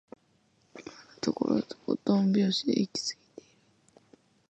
[0.75, 3.51] 今のところとんとん拍子で行き過ぎている